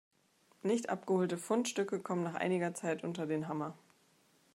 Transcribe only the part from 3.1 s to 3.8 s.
den Hammer.